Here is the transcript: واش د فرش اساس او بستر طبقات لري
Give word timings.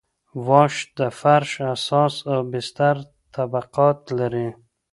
واش 0.47 0.75
د 0.97 0.99
فرش 1.19 1.51
اساس 1.73 2.15
او 2.31 2.39
بستر 2.51 2.97
طبقات 3.35 3.99
لري 4.19 4.49